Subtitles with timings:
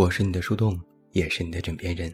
[0.00, 2.10] 我是你的树洞，也是你的枕边人。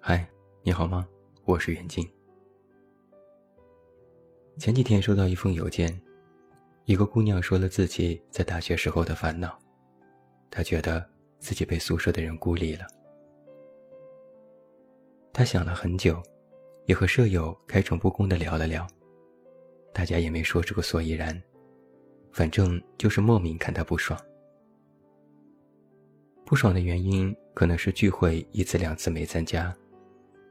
[0.00, 0.26] 嗨，
[0.62, 1.06] 你好吗？
[1.44, 2.10] 我是袁静。
[4.56, 6.00] 前几天收到一封邮件，
[6.86, 9.58] 一个姑娘说了自己在大学时候的烦恼，
[10.50, 11.06] 她觉得
[11.38, 12.86] 自己被宿舍的人孤立了。
[15.34, 16.18] 她想了很久，
[16.86, 18.86] 也和舍友开诚布公的聊了聊，
[19.92, 21.38] 大家也没说出个所以然，
[22.32, 24.18] 反正就是莫名看她不爽。
[26.50, 29.72] 不爽的原因可能是聚会一次两次没参加，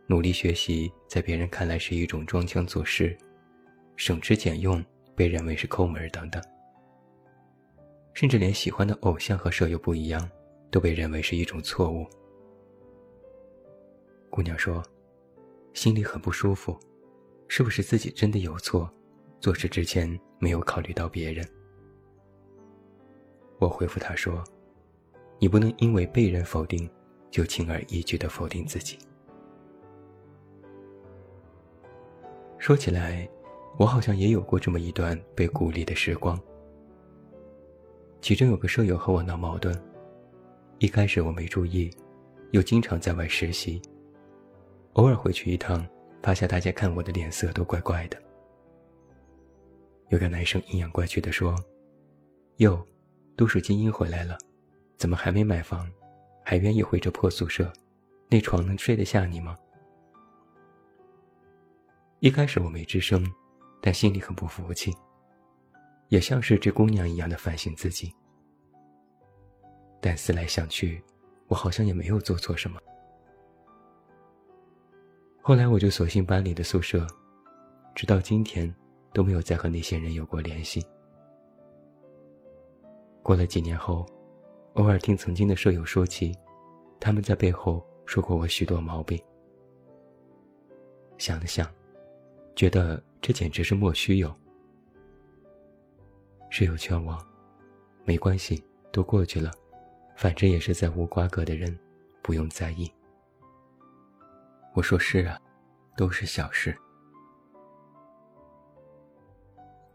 [0.08, 3.18] 努力学习在别人看来是一种装腔作势，
[3.98, 4.82] 省吃俭用
[5.14, 6.42] 被认为是抠门等等，
[8.14, 10.26] 甚至连喜欢的偶像和舍友不一样，
[10.72, 12.08] 都被认为是一种错误。
[14.30, 14.82] 姑娘说，
[15.74, 16.80] 心里很不舒服，
[17.50, 18.90] 是不是自己真的有错，
[19.42, 21.46] 做事之前没有考虑到别人？
[23.60, 24.42] 我回复她说。
[25.40, 26.90] 你不能因为被人否定，
[27.32, 29.00] 就轻而易举的否定自己。
[32.58, 33.28] 说起来，
[33.78, 36.38] 我好像也有过这么一段被孤立的时光。
[38.20, 39.74] 其中有个舍友和我闹矛盾，
[40.80, 41.90] 一开始我没注意，
[42.52, 43.82] 又经常在外实习，
[44.94, 45.88] 偶尔回去一趟，
[46.22, 48.22] 发现大家看我的脸色都怪怪的。
[50.10, 51.56] 有个男生阴阳怪气的说
[52.58, 52.86] ：“哟，
[53.38, 54.38] 都市精英回来了。”
[55.00, 55.90] 怎么还没买房，
[56.44, 57.72] 还愿意回这破宿舍？
[58.30, 59.58] 那床能睡得下你吗？
[62.20, 63.26] 一开始我没吱声，
[63.82, 64.94] 但心里很不服气，
[66.10, 68.14] 也像是这姑娘一样的反省自己。
[70.02, 71.02] 但思来想去，
[71.48, 72.78] 我好像也没有做错什么。
[75.42, 77.08] 后来我就索性搬离了宿舍，
[77.96, 78.76] 直到今天
[79.14, 80.86] 都没有再和那些人有过联系。
[83.24, 84.06] 过了几年后。
[84.74, 86.34] 偶尔听曾经的舍友说起，
[87.00, 89.22] 他们在背后说过我许多毛病。
[91.18, 91.70] 想了想，
[92.56, 94.34] 觉得这简直是莫须有。
[96.50, 97.18] 室友劝我，
[98.06, 99.52] 没关系，都过去了，
[100.16, 101.78] 反正也是在无瓜葛的人，
[102.22, 102.90] 不用在意。
[104.74, 105.38] 我说是啊，
[105.98, 106.76] 都是小事。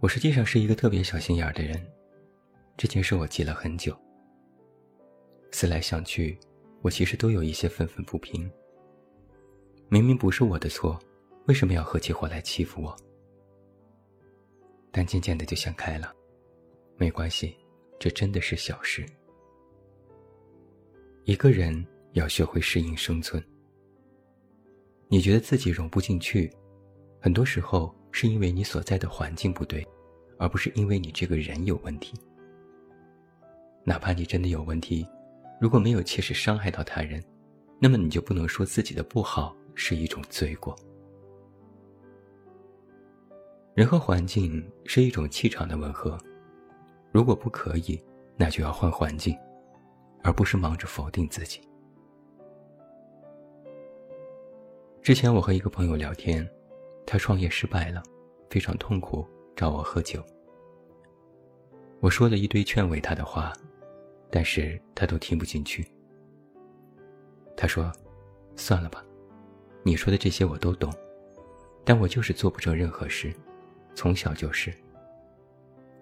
[0.01, 1.81] 我实际上是一个特别小心眼的人，
[2.77, 3.97] 这件事我记了很久。
[5.55, 6.37] 思来想去，
[6.83, 8.51] 我其实都有一些愤愤不平。
[9.89, 10.99] 明明不是我的错，
[11.47, 12.97] 为什么要合起伙来欺负我？
[14.91, 16.13] 但渐渐的就想开了，
[16.97, 17.57] 没关系，
[18.01, 19.07] 这真的是小事。
[21.23, 23.41] 一个人要学会适应生存。
[25.07, 26.53] 你觉得自己融不进去，
[27.21, 29.87] 很多时候是因为你所在的环境不对，
[30.37, 32.19] 而不是因为你这个人有问题。
[33.85, 35.07] 哪怕你真的有问题。
[35.61, 37.23] 如果没有切实伤害到他人，
[37.81, 40.77] 那么你就不能说自己的不好是一种罪过。
[43.75, 46.19] 人和环境是一种气场的吻合，
[47.13, 48.01] 如果不可以，
[48.37, 49.37] 那就要换环境，
[50.23, 51.61] 而不是忙着否定自己。
[55.03, 56.49] 之前我和一个朋友聊天，
[57.07, 58.03] 他创业失败了，
[58.49, 59.27] 非常痛苦，
[59.57, 60.25] 找我喝酒。
[62.01, 63.53] 我说了一堆劝慰他的话。
[64.35, 65.87] 但是他都听不进去。
[67.57, 67.93] 他说
[68.59, 69.01] ：“算了吧，
[69.85, 70.93] 你说的这些我都懂，
[71.85, 73.33] 但我就是做不成任何事，
[73.95, 74.75] 从小就是。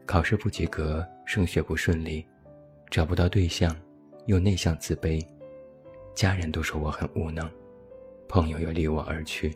[0.07, 2.27] 考试不及格，升学不顺利，
[2.89, 3.77] 找不到对象，
[4.25, 5.23] 又内向自卑，
[6.15, 7.47] 家人都说我很无能，
[8.31, 9.55] 朋友又离我而去，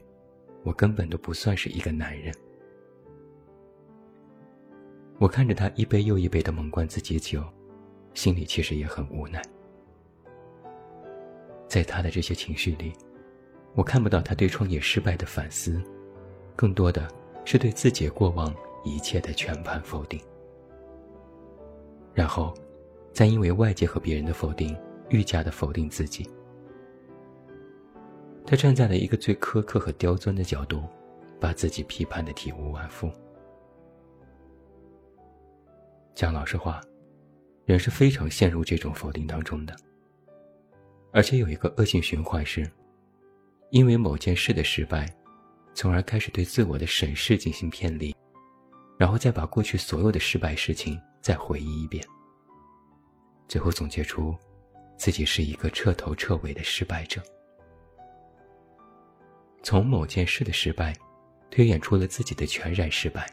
[0.65, 2.31] 我根本都不算是一个男人。”
[5.17, 7.43] 我看着他一杯又一杯的猛灌自己酒。
[8.17, 9.43] 心里其实也很无奈，
[11.69, 12.91] 在他的这些情绪里，
[13.75, 15.83] 我看不到他对创业失败的反思，
[16.57, 17.07] 更多的
[17.45, 18.53] 是对自己过往
[18.85, 20.19] 一切的全盘否定。
[22.15, 22.55] 然后，
[23.13, 24.75] 再因为外界和别人的否定，
[25.11, 26.27] 愈加的否定自己。
[28.47, 30.83] 他站在了一个最苛刻和刁钻的角度，
[31.39, 33.11] 把自己批判的体无完肤。
[36.15, 36.81] 讲老实话。
[37.67, 39.75] 人是非常陷入这种否定当中的，
[41.13, 42.65] 而且有一个恶性循环是，
[43.71, 45.13] 因为某件事的失败，
[45.75, 48.15] 从而开始对自我的审视进行偏离，
[48.97, 52.05] 然后再把过去所有的失败事情再回忆一遍，
[53.49, 54.33] 最后总结出
[54.97, 57.21] 自己是一个彻头彻尾的失败者。
[59.65, 60.95] 从某件事的失败，
[61.51, 63.29] 推演出了自己的全然失败，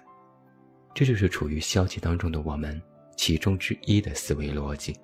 [0.95, 2.81] 这就是处于消极当中的我们。
[3.15, 4.95] 其中之一的思维逻辑。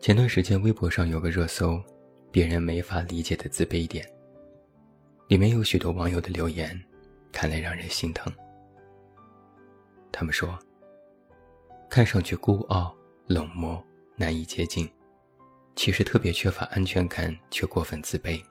[0.00, 1.80] 前段时间微博上有个热搜，
[2.30, 4.04] 别人没法理解的自卑点。
[5.28, 6.78] 里面有许多网友的留言，
[7.30, 8.32] 看来让人心疼。
[10.10, 10.58] 他们说
[11.88, 12.94] ：“看上去孤傲、
[13.26, 13.82] 冷漠、
[14.16, 14.90] 难以接近，
[15.74, 18.42] 其实特别缺乏安全感，却过分自卑。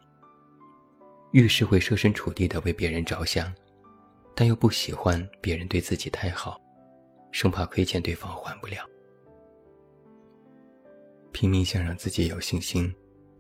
[1.33, 3.53] 遇事会设身处地的为别人着想，
[4.35, 6.59] 但又不喜欢别人对自己太好，
[7.31, 8.85] 生怕亏欠对方还不了。”
[11.31, 12.93] 拼命想让自己有信心，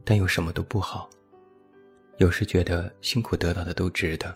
[0.05, 1.09] 但又什么都不好。
[2.17, 4.35] 有时觉得辛苦得到的都值得，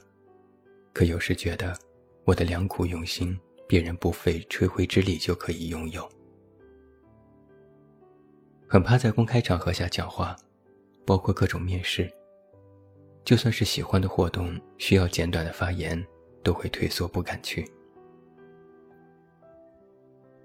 [0.92, 1.78] 可有时觉得
[2.24, 6.08] 我的良苦用心，别人不费吹灰之力就可以拥有。
[8.68, 10.36] 很怕在公开场合下讲话，
[11.06, 12.12] 包括各种面试。
[13.24, 16.04] 就算是喜欢的活动，需要简短的发言，
[16.46, 17.70] 都会退缩不敢去。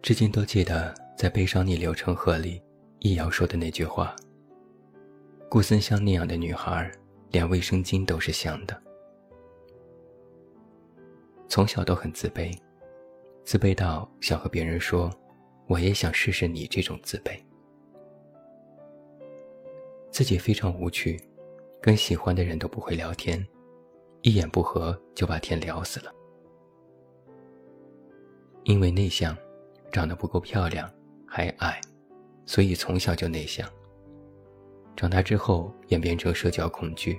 [0.02, 2.60] 至今都记得在《悲伤逆流成河》里。
[3.02, 4.14] 易遥说的那句话
[5.48, 6.90] ：“顾森香那样的女孩，
[7.30, 8.82] 连卫生巾都是香的。”
[11.48, 12.54] 从小都很自卑，
[13.42, 15.10] 自卑到想和别人说
[15.66, 17.42] ：“我也想试试你这种自卑。”
[20.12, 21.18] 自己非常无趣，
[21.80, 23.42] 跟喜欢的人都不会聊天，
[24.22, 26.12] 一言不合就把天聊死了。
[28.64, 29.36] 因为内向，
[29.90, 30.90] 长得不够漂亮，
[31.26, 31.80] 还矮。
[32.46, 33.68] 所以从小就内向。
[34.96, 37.18] 长大之后演变成社交恐惧，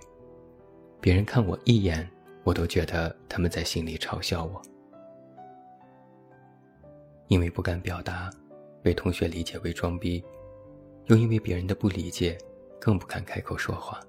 [0.99, 2.07] 别人看我一眼，
[2.43, 4.61] 我都觉得他们在心里嘲笑我。
[7.27, 8.29] 因为不敢表达，
[8.83, 10.23] 被同学理解为装逼，
[11.05, 12.37] 又因为别人的不理解，
[12.79, 13.99] 更不敢开口说话。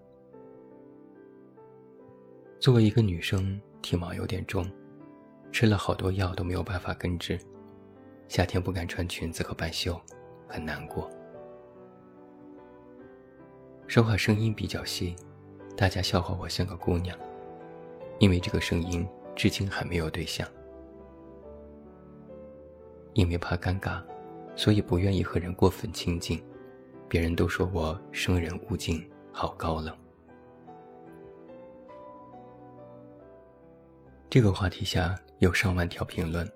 [2.62, 4.64] 作为一个女生，体毛有点重，
[5.50, 7.36] 吃了好多药都没有办法根治，
[8.28, 10.00] 夏天不敢穿裙子和半袖。
[10.46, 11.10] 很难过，
[13.88, 15.16] 说话声音比较细，
[15.76, 17.18] 大家笑话我像个姑娘，
[18.20, 19.04] 因为这个声音
[19.34, 20.46] 至今还没有对象。
[23.14, 24.00] 因为怕尴尬，
[24.54, 26.40] 所以不愿意和人过分亲近，
[27.08, 29.92] 别人都说我生人勿近，好高冷。
[34.32, 36.50] 这个话题下有上万条评论，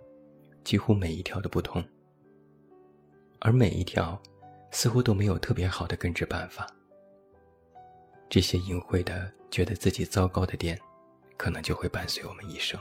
[0.64, 1.84] 几乎每一条都不同。
[3.38, 4.18] 而每一条，
[4.70, 6.66] 似乎都没有特别好的根治办法。
[8.30, 10.80] 这些隐晦的觉得自己糟糕的点，
[11.36, 12.80] 可能就会伴随我们一生。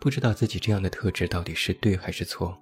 [0.00, 2.60] 不知道自己这样的特质到底是对还是错，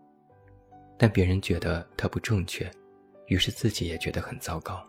[0.98, 2.70] 但别人觉得它不正确，
[3.28, 4.86] 于是自己也觉得很糟糕。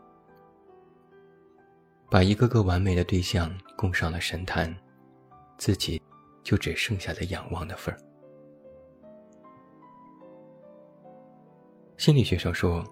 [2.12, 4.76] 把一个个完美的对象供上了神坛，
[5.58, 6.02] 自己
[6.44, 7.98] 就只剩下了仰望的份儿。
[11.98, 12.84] 心理学上说，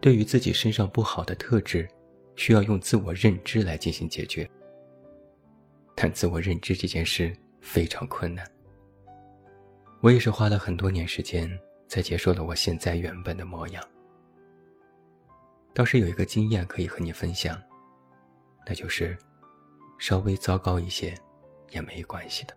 [0.00, 1.88] 对于自己身上不好的特质，
[2.34, 4.48] 需要用自我认知来进行解决。
[5.94, 8.44] 但自我认知这件事非常困难。
[10.00, 11.48] 我也是花了很多年时间
[11.86, 13.82] 才接受了我现在原本的模样。
[15.72, 17.56] 倒是有一个经验可以和你分享，
[18.66, 19.16] 那就是
[19.98, 21.14] 稍微糟糕一些
[21.72, 22.56] 也没关系的。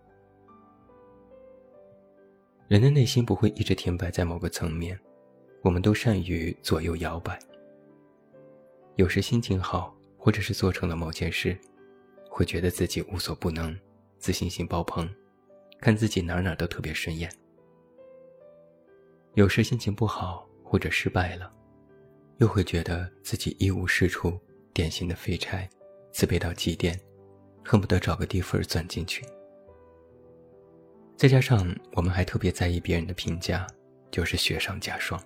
[2.68, 4.98] 人的内心不会一直停摆在某个层面。
[5.62, 7.36] 我们都善于左右摇摆。
[8.94, 11.58] 有时心情好，或者是做成了某件事，
[12.30, 13.76] 会觉得自己无所不能，
[14.16, 15.12] 自信心爆棚，
[15.80, 17.28] 看自己哪哪都特别顺眼。
[19.34, 21.52] 有时心情不好，或者失败了，
[22.38, 24.38] 又会觉得自己一无是处，
[24.72, 25.68] 典型的废柴，
[26.12, 26.96] 自卑到极点，
[27.66, 29.24] 恨不得找个地缝钻进去。
[31.16, 33.66] 再加上我们还特别在意别人的评价，
[34.10, 35.20] 就是雪上加霜。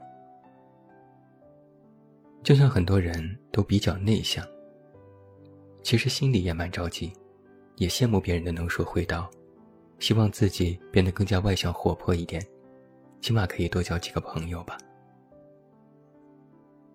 [2.42, 4.46] 就像很多人都比较内向，
[5.82, 7.12] 其实心里也蛮着急，
[7.76, 9.30] 也羡慕别人的能说会道，
[9.98, 12.42] 希望自己变得更加外向活泼一点，
[13.20, 14.78] 起码可以多交几个朋友吧。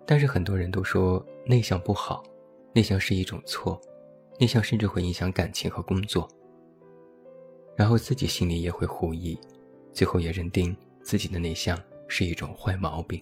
[0.08, 2.24] 但是很多人都说内向不好，
[2.74, 3.80] 内向是一种错，
[4.40, 6.28] 内向甚至会影响感情和工作。
[7.76, 9.38] 然后自己心里也会狐疑，
[9.92, 11.78] 最后也认定自己的内向
[12.08, 13.22] 是一种坏毛病。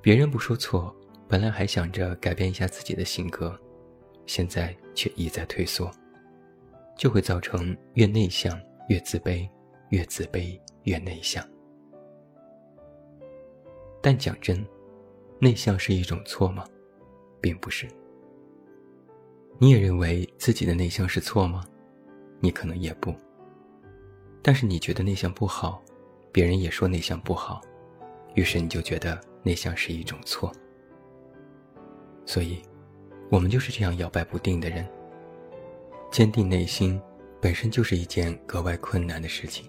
[0.00, 0.94] 别人不说错，
[1.28, 3.58] 本来还想着改变一下自己的性格，
[4.26, 5.90] 现在却一再退缩，
[6.96, 9.48] 就会造成越内向越自卑，
[9.90, 11.46] 越自卑越内向。
[14.00, 14.66] 但讲真，
[15.38, 16.64] 内向是一种错吗？
[17.40, 17.86] 并不是。
[19.58, 21.64] 你也认为自己的内向是错吗？
[22.40, 23.14] 你可能也不。
[24.42, 25.80] 但是你觉得内向不好，
[26.32, 27.60] 别人也说内向不好。
[28.34, 30.52] 于是你就觉得内向是一种错。
[32.26, 32.60] 所以，
[33.30, 34.86] 我们就是这样摇摆不定的人。
[36.10, 37.00] 坚定内心，
[37.40, 39.66] 本身就是一件格外困难的事情。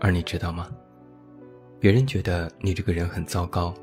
[0.00, 0.70] 而你知道吗？
[1.80, 3.74] 别人觉得你这个人很糟糕，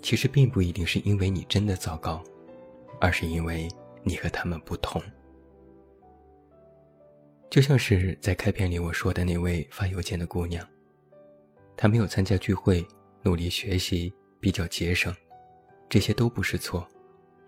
[0.00, 2.22] 其实并不一定是因为你真的糟糕，
[3.00, 3.68] 而是因为
[4.02, 5.02] 你和他们不同。
[7.48, 10.64] 就像是在开篇里我说的那位发邮件的姑娘，
[11.76, 12.86] 她没有参加聚会，
[13.22, 15.12] 努力学习，比较节省，
[15.88, 16.86] 这些都不是错，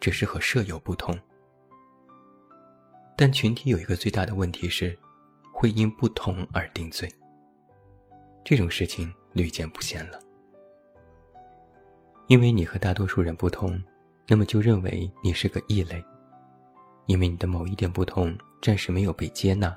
[0.01, 1.17] 只是和舍友不同。
[3.17, 4.99] 但群体有一个最大的问题是，
[5.53, 7.09] 会因不同而定罪。
[8.43, 10.19] 这种事情屡见不鲜了。
[12.27, 13.81] 因为你和大多数人不同，
[14.33, 16.03] 那么就认为你是个异类。
[17.05, 19.77] 因为你的某一点不同暂时没有被接纳，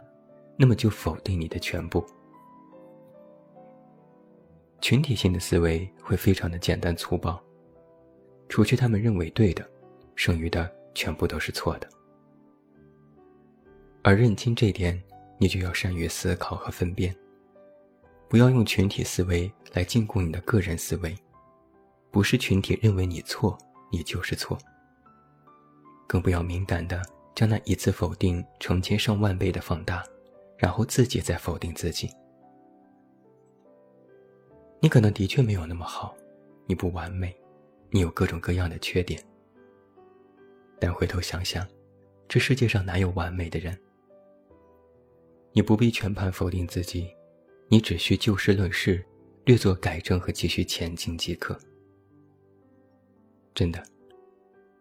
[0.56, 2.06] 那么就否定你的全部。
[4.80, 7.38] 群体性的思维会非常的简单粗暴，
[8.48, 9.70] 除去他们认为对的，
[10.16, 11.90] 剩余的全部都是错的。
[14.04, 14.98] 而认清这点，
[15.38, 17.14] 你就要善于思考和分辨，
[18.30, 21.14] 不要用群体思维来禁锢你的个人思维。
[22.10, 23.58] 不是群体认为你错，
[23.96, 24.58] 你就是错。
[26.06, 27.02] 更不要敏感的
[27.34, 30.04] 将那一次否定成千上万倍的放大，
[30.58, 32.10] 然后自己再否定自己。
[34.82, 36.14] 你可能的确没有那么好，
[36.66, 37.34] 你不完美，
[37.90, 39.24] 你有各种各样的缺点。
[40.78, 41.66] 但回头想想，
[42.28, 43.80] 这世界上哪有完美的人？
[45.54, 47.10] 你不必全盘否定自己，
[47.70, 49.04] 你只需就事论事，
[49.46, 51.58] 略作改正和继续前进即可。
[53.56, 53.82] 真的，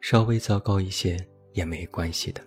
[0.00, 1.16] 稍微糟糕一些
[1.52, 2.42] 也没关系的。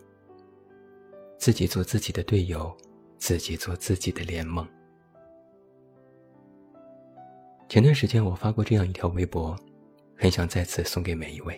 [1.37, 2.75] 自己做自己的队友，
[3.17, 4.67] 自己做自己的联盟。
[7.69, 9.55] 前段时间我发过这样一条微博，
[10.17, 11.57] 很想再次送给每一位。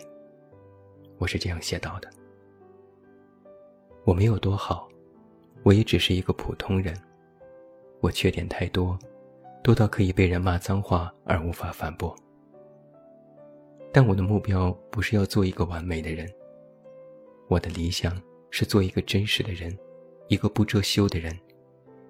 [1.17, 2.07] 我是这样写到的：
[4.05, 4.87] 我没有多好。
[5.63, 6.95] 我也只是一个普通人，
[8.01, 8.97] 我缺点太多，
[9.63, 12.15] 多到可以被人骂脏话而无法反驳。
[13.91, 16.27] 但我的目标不是要做一个完美的人，
[17.47, 19.75] 我的理想是做一个真实的人，
[20.27, 21.37] 一个不遮羞的人，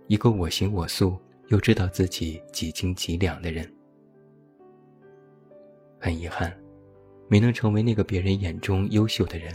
[0.07, 1.17] 一个我行我素
[1.47, 3.71] 又知道自己几斤几两的人。
[5.99, 6.57] 很遗憾，
[7.27, 9.53] 没能成为那个别人眼中优秀的人，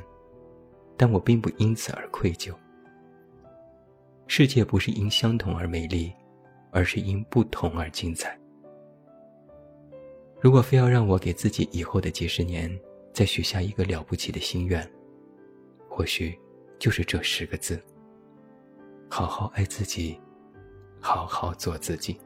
[0.96, 2.54] 但我并不因此而愧疚。
[4.26, 6.12] 世界不是因相同而美丽，
[6.70, 8.38] 而是因不同而精彩。
[10.44, 12.70] 如果非要让我给自己以后的几十年
[13.14, 14.86] 再许下一个了不起的心愿，
[15.88, 16.38] 或许
[16.78, 17.82] 就是这十个字：
[19.08, 20.20] 好好爱自己，
[21.00, 22.20] 好好做自己。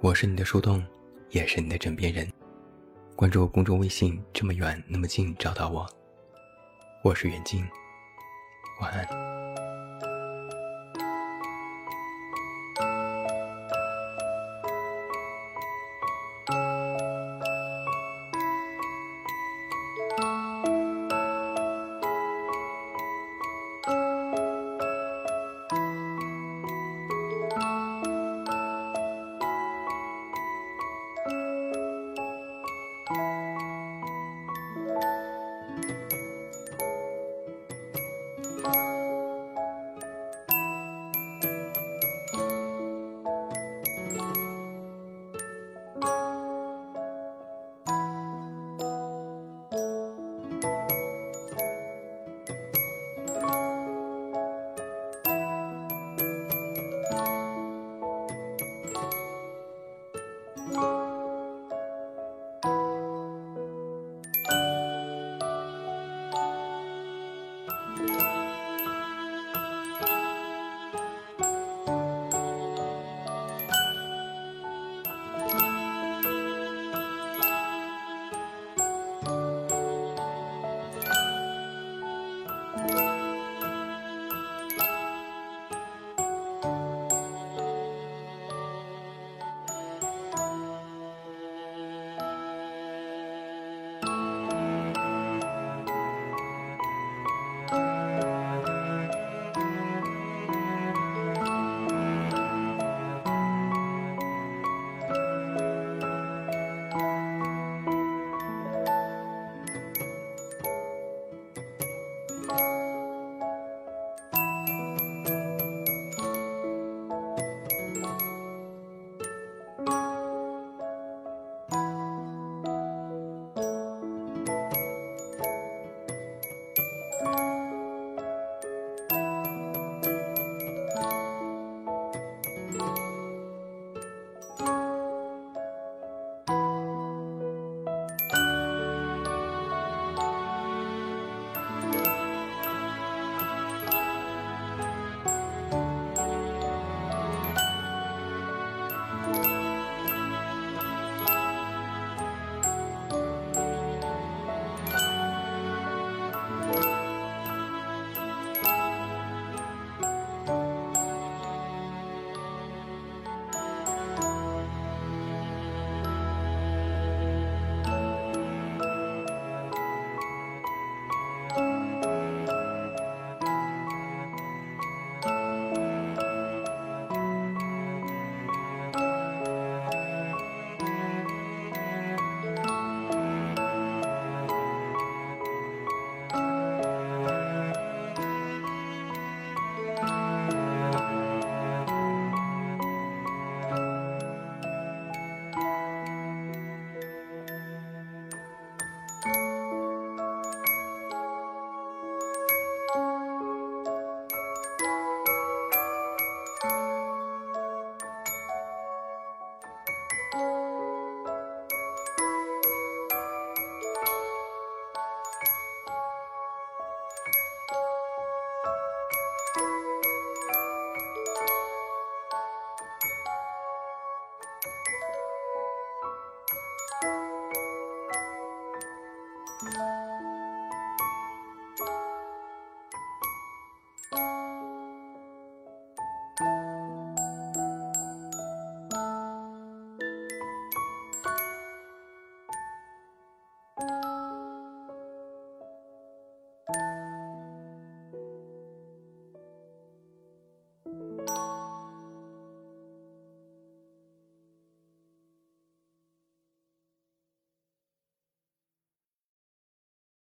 [0.00, 0.86] 我是你的树洞，
[1.30, 2.24] 也是你的枕边人。
[3.16, 5.84] 关注公众微信，这么远那么近，找到我。
[7.02, 7.66] 我是远近。
[8.80, 9.27] 晚安。